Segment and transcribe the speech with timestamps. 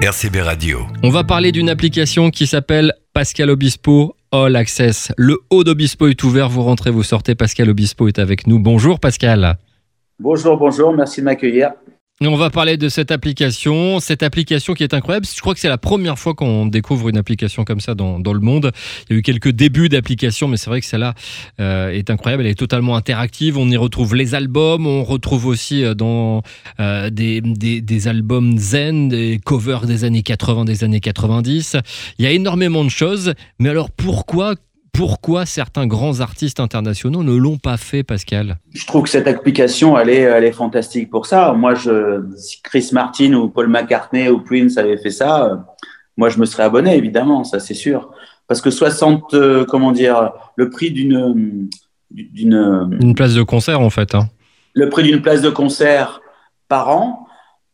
[0.00, 0.86] RCB Radio.
[1.02, 5.10] On va parler d'une application qui s'appelle Pascal Obispo All Access.
[5.16, 7.34] Le haut d'Obispo est ouvert, vous rentrez, vous sortez.
[7.34, 8.60] Pascal Obispo est avec nous.
[8.60, 9.58] Bonjour Pascal.
[10.20, 11.72] Bonjour, bonjour, merci de m'accueillir.
[12.20, 15.24] On va parler de cette application, cette application qui est incroyable.
[15.24, 18.40] Je crois que c'est la première fois qu'on découvre une application comme ça dans, le
[18.40, 18.72] monde.
[19.08, 21.14] Il y a eu quelques débuts d'applications, mais c'est vrai que celle-là
[21.60, 22.42] euh, est incroyable.
[22.42, 23.56] Elle est totalement interactive.
[23.56, 24.84] On y retrouve les albums.
[24.84, 26.42] On retrouve aussi euh, dans
[26.80, 31.76] euh, des, des, albums zen, des covers des années 80, des années 90.
[32.18, 33.34] Il y a énormément de choses.
[33.60, 34.56] Mais alors pourquoi
[34.98, 38.58] pourquoi certains grands artistes internationaux ne l'ont pas fait, Pascal?
[38.74, 41.52] Je trouve que cette application, elle est, elle est fantastique pour ça.
[41.52, 45.64] Moi, je, si Chris Martin ou Paul McCartney ou Prince avaient fait ça,
[46.16, 48.10] moi, je me serais abonné, évidemment, ça c'est sûr.
[48.48, 51.68] Parce que 60, euh, comment dire, le prix d'une...
[52.10, 54.16] d'une Une place de concert, en fait.
[54.16, 54.28] Hein.
[54.74, 56.20] Le prix d'une place de concert
[56.66, 57.28] par an,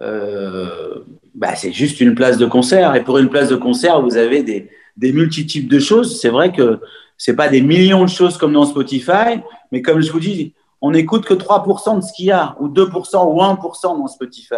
[0.00, 1.00] euh,
[1.34, 2.94] bah, c'est juste une place de concert.
[2.94, 6.20] Et pour une place de concert, vous avez des, des multitudes de choses.
[6.20, 6.78] C'est vrai que
[7.18, 9.40] c'est pas des millions de choses comme dans Spotify,
[9.72, 12.68] mais comme je vous dis, on n'écoute que 3% de ce qu'il y a, ou
[12.68, 12.86] 2%
[13.26, 14.54] ou 1% dans Spotify,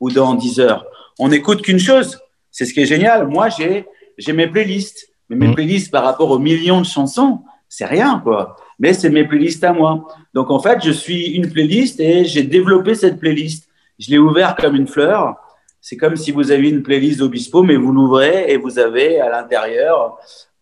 [0.00, 0.84] ou dans Deezer.
[1.18, 2.18] On n'écoute qu'une chose.
[2.50, 3.28] C'est ce qui est génial.
[3.28, 5.08] Moi, j'ai, j'ai mes playlists.
[5.28, 5.54] Mais mes mmh.
[5.54, 8.56] playlists par rapport aux millions de chansons, c'est rien, quoi.
[8.78, 10.08] Mais c'est mes playlists à moi.
[10.34, 13.68] Donc, en fait, je suis une playlist et j'ai développé cette playlist.
[13.98, 15.36] Je l'ai ouverte comme une fleur.
[15.82, 19.28] C'est comme si vous aviez une playlist d'Obispo, mais vous l'ouvrez et vous avez à
[19.28, 20.18] l'intérieur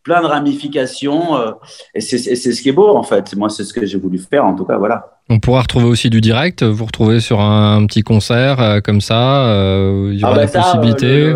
[0.09, 1.37] plein de ramifications.
[1.37, 1.53] Euh,
[1.95, 3.37] et c'est ce qui est beau, en fait.
[3.37, 5.21] Moi, c'est ce que j'ai voulu faire, en tout cas, voilà.
[5.29, 9.47] On pourra retrouver aussi du direct, vous retrouvez sur un, petit concert euh, comme ça,
[9.49, 11.35] euh, il y aura ah bah la possibilité.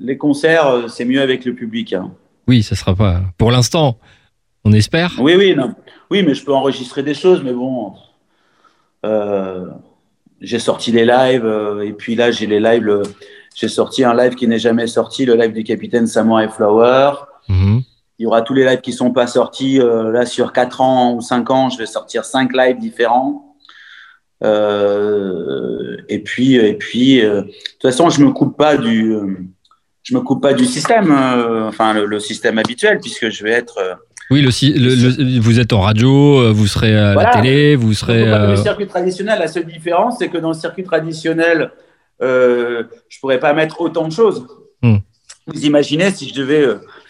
[0.00, 1.92] les concerts, c'est mieux avec le public.
[1.92, 2.10] Hein.
[2.48, 3.20] Oui, ça sera pas.
[3.36, 3.98] Pour l'instant,
[4.64, 5.12] on espère.
[5.20, 5.74] Oui, oui, non.
[6.10, 7.92] Oui, mais je peux enregistrer des choses, mais bon.
[10.40, 13.02] j'ai sorti les lives, et puis là, j'ai les lives.
[13.54, 17.10] J'ai sorti un live qui n'est jamais sorti, le live du capitaine Samurai Flower.
[17.48, 17.82] Mhm.
[18.18, 19.80] Il y aura tous les lives qui sont pas sortis.
[19.80, 23.56] Euh, là, sur 4 ans ou 5 ans, je vais sortir 5 lives différents.
[24.44, 29.16] Euh, et puis, et puis euh, de toute façon, je me coupe pas du,
[30.02, 33.78] je me coupe pas du système, enfin le, système habituel, puisque je vais être.
[34.30, 38.28] oui, le, vous êtes en radio, vous serez à la télé, vous serez.
[38.28, 41.70] Dans le circuit traditionnel, la seule différence, c'est que dans le circuit traditionnel,
[42.22, 44.46] euh, je pourrais pas mettre autant de choses.
[44.82, 44.98] Hmm.
[45.46, 46.66] Vous imaginez si je devais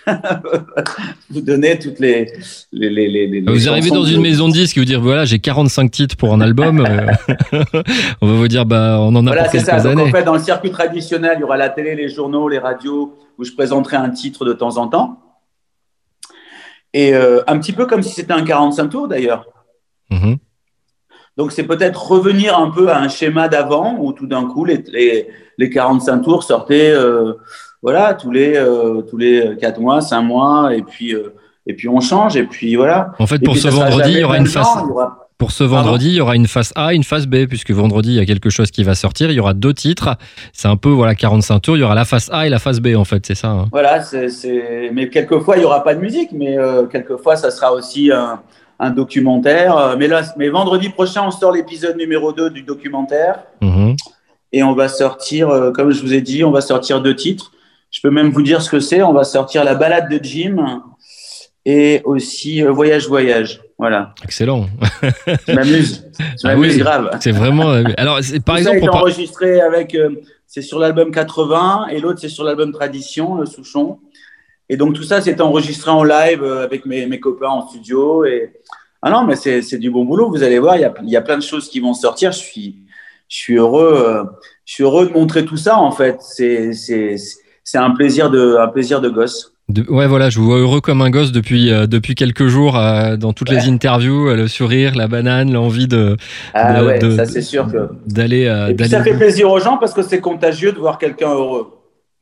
[1.31, 2.33] vous donner toutes les.
[2.73, 5.39] les, les, les vous arrivez dans une maison de disques et vous dire voilà, j'ai
[5.39, 6.81] 45 titres pour un album.
[6.81, 7.07] Euh,
[8.21, 9.77] on va vous dire bah, on en a voilà, pour quelques ça.
[9.77, 9.95] années.
[9.95, 12.59] Donc, en fait, dans le circuit traditionnel, il y aura la télé, les journaux, les
[12.59, 15.21] radios où je présenterai un titre de temps en temps.
[16.95, 19.47] Et euh, un petit peu comme si c'était un 45 tours d'ailleurs.
[20.11, 20.39] Mm-hmm.
[21.39, 24.85] Donc, c'est peut-être revenir un peu à un schéma d'avant où tout d'un coup, les,
[24.89, 26.91] les, les, 45 tours sortaient.
[26.91, 27.35] Euh,
[27.83, 31.35] voilà, tous les euh, tous les quatre mois, cinq mois, et puis euh,
[31.67, 33.13] et puis on change, et puis voilà.
[33.19, 34.69] En fait, pour ce vendredi, il y aura une face.
[35.39, 38.15] Pour ce vendredi, il y aura une face A, une face B, puisque vendredi, il
[38.15, 39.29] y a quelque chose qui va sortir.
[39.33, 40.17] Il y aura deux titres.
[40.53, 41.77] C'est un peu, voilà, 45 tours.
[41.77, 43.49] Il y aura la face A et la face B, en fait, c'est ça.
[43.49, 43.67] Hein.
[43.73, 44.29] Voilà, c'est,
[44.93, 48.41] mais quelquefois, il n'y aura pas de musique, mais euh, quelquefois, ça sera aussi un,
[48.79, 49.97] un, documentaire.
[49.99, 53.43] Mais là, mais vendredi prochain, on sort l'épisode numéro 2 du documentaire.
[53.63, 53.97] Mm-hmm.
[54.53, 57.51] Et on va sortir, comme je vous ai dit, on va sortir deux titres.
[58.03, 59.01] Je peux même vous dire ce que c'est.
[59.01, 60.83] On va sortir la balade de Jim
[61.65, 63.63] et aussi euh, Voyage Voyage.
[63.79, 64.13] Voilà.
[64.25, 64.67] Excellent.
[65.47, 66.11] Je m'amuse.
[66.19, 67.11] Je ah m'amuse grave.
[67.21, 67.71] C'est vraiment.
[67.71, 69.95] Euh, alors, par exemple, ça enregistré avec.
[69.95, 70.17] Euh,
[70.49, 74.01] c'est sur l'album 80 et l'autre c'est sur l'album Tradition, le Souchon.
[74.69, 78.25] Et donc tout ça, c'est enregistré en live avec mes, mes, copains en studio.
[78.25, 78.53] Et
[79.01, 80.29] ah non, mais c'est du bon boulot.
[80.29, 82.33] Vous allez voir, il y a, y a plein de choses qui vont sortir.
[82.33, 82.79] Je suis,
[83.29, 84.27] je suis heureux.
[84.65, 85.79] je suis heureux de montrer tout ça.
[85.79, 86.73] En fait, c'est
[87.65, 89.53] c'est un plaisir de, un plaisir de gosse.
[89.89, 93.17] ouais, voilà, je vous vois heureux comme un gosse depuis, euh, depuis quelques jours euh,
[93.17, 96.17] dans toutes les interviews, euh, le sourire, la banane, l'envie de.
[96.55, 97.89] Ah ouais, ça c'est sûr que.
[98.07, 98.53] D'aller.
[98.69, 101.69] Et puis ça fait plaisir aux gens parce que c'est contagieux de voir quelqu'un heureux.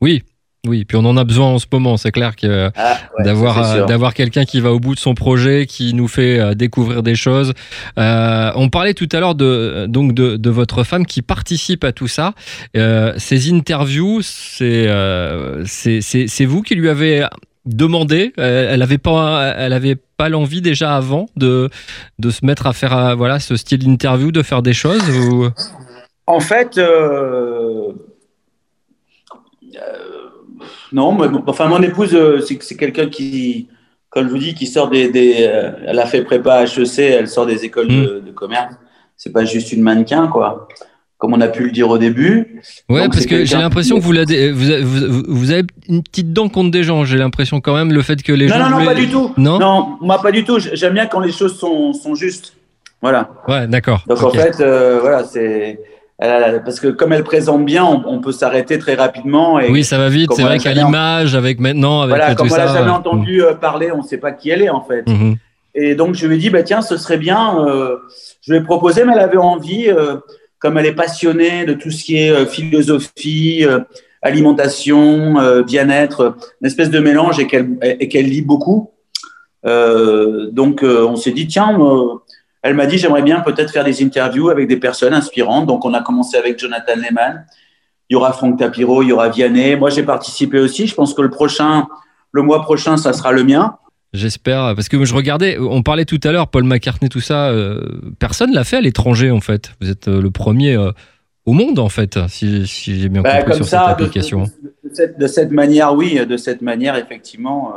[0.01, 0.23] Oui,
[0.67, 3.85] oui, puis on en a besoin en ce moment, c'est clair que ah, d'avoir euh,
[3.85, 7.15] d'avoir quelqu'un qui va au bout de son projet, qui nous fait euh, découvrir des
[7.15, 7.53] choses.
[7.97, 11.93] Euh, on parlait tout à l'heure de donc de, de, votre femme qui participe à
[11.93, 12.35] tout ça.
[12.77, 14.87] Euh, ces interviews, c'est
[15.65, 17.25] c'est vous qui lui avez
[17.65, 18.31] demandé?
[18.37, 21.71] Elle avait pas elle avait pas l'envie déjà avant de
[22.19, 25.09] de se mettre à faire voilà ce style d'interview, de faire des choses.
[25.09, 25.47] Ou...
[26.27, 26.79] En fait.
[30.93, 33.67] Euh non, mais, enfin, mon épouse, euh, c'est quelqu'un qui,
[34.09, 35.09] comme je vous dis, qui sort des.
[35.09, 38.25] des euh, elle a fait prépa HEC, elle sort des écoles de, mm.
[38.25, 38.75] de, commerce.
[39.17, 40.67] C'est pas juste une mannequin, quoi.
[41.17, 42.61] comme on a pu le dire au début.
[42.89, 46.83] Ouais, parce que j'ai l'impression que vous, vous, vous, avez une petite dent contre des
[46.83, 47.05] gens.
[47.05, 48.57] J'ai l'impression quand même le fait que les gens.
[48.57, 49.33] Non, non, non, pas du tout.
[49.37, 50.59] Non, non, moi pas du tout.
[50.59, 52.53] J'aime bien quand les choses sont, sont justes.
[53.01, 53.29] Voilà.
[53.47, 54.03] Ouais, d'accord.
[54.07, 55.79] Donc en fait, euh, voilà, c'est
[56.21, 59.59] parce que comme elle présente bien, on, peut s'arrêter très rapidement.
[59.59, 60.31] Et oui, ça va vite.
[60.33, 63.43] C'est vrai qu'à l'image, avec maintenant, avec voilà, tout comme on l'a jamais euh, entendu
[63.43, 65.07] euh, parler, on ne sait pas qui elle est en fait.
[65.07, 65.35] Mhm.
[65.73, 67.65] Et donc je lui ai dit, bah tiens, ce serait bien.
[68.41, 69.89] je lui ai proposé, mais elle avait envie
[70.61, 73.79] comme elle est passionnée de tout ce qui est euh, philosophie, euh,
[74.21, 78.91] alimentation, euh, bien-être, une espèce de mélange et qu'elle et qu'elle lit beaucoup.
[79.63, 81.77] donc on s'est dit tiens,
[82.63, 85.67] elle m'a dit j'aimerais bien peut-être faire des interviews avec des personnes inspirantes.
[85.67, 87.45] Donc on a commencé avec Jonathan Lehman.
[88.09, 89.75] Il y aura Franck Tapiro, il y aura Vianney.
[89.75, 90.87] Moi j'ai participé aussi.
[90.87, 91.87] Je pense que le prochain,
[92.31, 93.77] le mois prochain, ça sera le mien.
[94.13, 97.81] J'espère, parce que je regardais, on parlait tout à l'heure, Paul McCartney, tout ça, euh,
[98.19, 99.71] personne l'a fait à l'étranger en fait.
[99.79, 100.91] Vous êtes euh, le premier euh,
[101.45, 104.47] au monde en fait, si, j'ai bien bah, compris sur cette application.
[105.17, 107.73] De, cette, manière, oui, de cette manière, effectivement,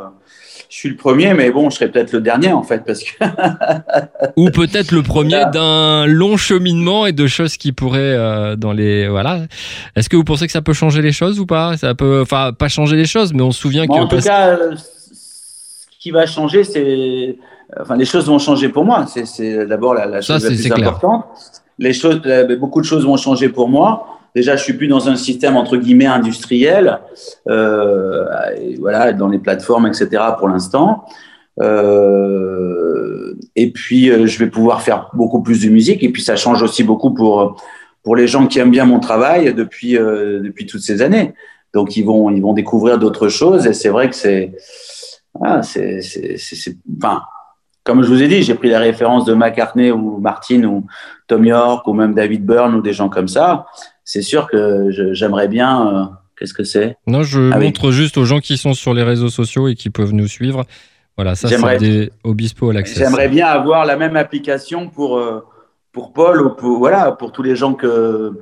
[0.69, 3.25] je suis le premier, mais bon, je serais peut-être le dernier en fait, parce que.
[4.37, 9.40] ou peut-être le premier d'un long cheminement et de choses qui pourraient dans les voilà.
[9.96, 11.76] Est-ce que vous pensez que ça peut changer les choses ou pas?
[11.76, 13.93] Ça peut, enfin, pas changer les choses, mais on se souvient que.
[13.93, 14.56] En tout cas
[16.05, 17.38] qui va changer, c'est.
[17.81, 19.06] Enfin, les choses vont changer pour moi.
[19.06, 21.25] C'est d'abord la, chose la plus importante.
[21.78, 24.06] Les choses, euh, beaucoup de choses vont changer pour moi.
[24.34, 27.00] Déjà, je suis plus dans un système entre guillemets industriel,
[27.48, 28.25] euh,
[28.81, 30.22] voilà, dans les plateformes, etc.
[30.38, 31.04] Pour l'instant.
[31.60, 36.02] Euh, et puis, euh, je vais pouvoir faire beaucoup plus de musique.
[36.02, 37.62] Et puis, ça change aussi beaucoup pour
[38.02, 41.34] pour les gens qui aiment bien mon travail depuis depuis toutes ces années.
[41.72, 43.66] Donc, ils vont ils vont découvrir d'autres choses.
[43.66, 44.52] Et c'est vrai que c'est
[45.42, 46.00] ah, c'est,
[46.96, 47.22] enfin,
[47.82, 50.86] comme je vous ai dit, j'ai pris la référence de McCartney ou Martin ou
[51.26, 53.66] Tom York ou même David Byrne ou des gens comme ça.
[54.04, 55.88] C'est sûr que j'aimerais bien.
[55.88, 56.04] Euh,
[56.38, 56.96] qu'est-ce que c'est?
[57.06, 59.90] Non, je ah montre juste aux gens qui sont sur les réseaux sociaux et qui
[59.90, 60.64] peuvent nous suivre.
[61.16, 62.98] Voilà, ça c'est des Obispo à l'accès.
[62.98, 65.44] J'aimerais bien avoir la même application pour euh,
[65.92, 68.32] pour Paul ou pour voilà pour tous les gens que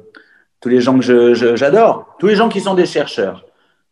[0.60, 3.44] tous les gens que j'adore, tous les gens qui sont des chercheurs.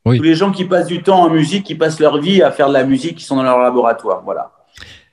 [0.04, 2.68] Tous les gens qui passent du temps en musique, qui passent leur vie à faire
[2.68, 4.22] de la musique, qui sont dans leur laboratoire.
[4.24, 4.50] Voilà.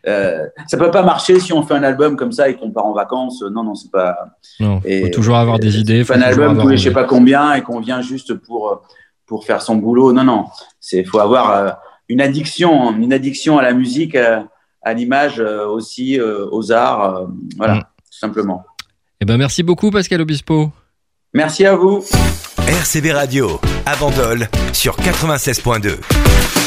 [0.06, 2.86] Euh, ça peut pas marcher si on fait un album comme ça et qu'on part
[2.86, 3.42] en vacances.
[3.42, 4.16] Non, non, c'est pas.
[4.60, 6.04] Non, il faut toujours avoir des idées.
[6.04, 8.84] Faut un album tous les je sais pas combien et qu'on vient juste pour
[9.26, 10.14] pour faire son boulot.
[10.14, 10.46] Non, non,
[10.80, 11.70] c'est faut avoir euh,
[12.10, 14.40] une addiction, une addiction à la musique, euh,
[14.82, 17.28] à, l'image aussi, aux arts.
[17.58, 17.80] voilà, mm.
[17.80, 18.64] tout simplement.
[19.20, 20.72] Eh ben, merci beaucoup, Pascal Obispo.
[21.34, 22.04] Merci à vous.
[22.68, 26.67] RCB Radio, à Bandol, sur 96.2.